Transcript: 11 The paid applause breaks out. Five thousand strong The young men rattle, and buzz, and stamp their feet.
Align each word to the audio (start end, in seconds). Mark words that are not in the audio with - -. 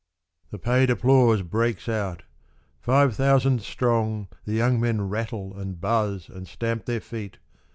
11 0.49 0.49
The 0.49 0.57
paid 0.57 0.89
applause 0.89 1.43
breaks 1.43 1.87
out. 1.87 2.23
Five 2.79 3.15
thousand 3.15 3.61
strong 3.61 4.29
The 4.45 4.53
young 4.53 4.79
men 4.79 5.07
rattle, 5.09 5.55
and 5.55 5.79
buzz, 5.79 6.27
and 6.27 6.47
stamp 6.47 6.85
their 6.85 6.99
feet. 7.01 7.37